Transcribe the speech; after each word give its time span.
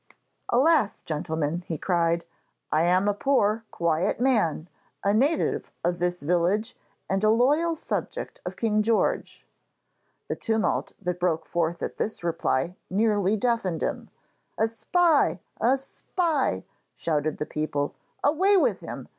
'Alas! 0.49 1.03
gentlemen,' 1.03 1.61
he 1.67 1.77
cried; 1.77 2.25
'I 2.71 2.81
am 2.85 3.07
a 3.07 3.13
poor, 3.13 3.65
quiet 3.69 4.19
man, 4.19 4.67
a 5.03 5.13
native 5.13 5.71
of 5.85 5.99
this 5.99 6.23
village 6.23 6.75
and 7.07 7.23
a 7.23 7.29
loyal 7.29 7.75
subject 7.75 8.41
of 8.43 8.55
King 8.55 8.81
George.' 8.81 9.45
The 10.27 10.35
tumult 10.35 10.93
that 10.99 11.19
broke 11.19 11.45
forth 11.45 11.83
at 11.83 11.97
this 11.97 12.23
reply 12.23 12.75
nearly 12.89 13.37
deafened 13.37 13.83
him. 13.83 14.09
'A 14.57 14.69
spy! 14.69 15.39
a 15.61 15.77
spy!' 15.77 16.63
shouted 16.95 17.37
the 17.37 17.45
people, 17.45 17.93
'away 18.23 18.57
with 18.57 18.79
him! 18.79 19.07